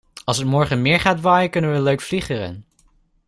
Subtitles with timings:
[0.23, 2.65] Als het morgen meer gaat waaien kunnen we leuk vliegeren.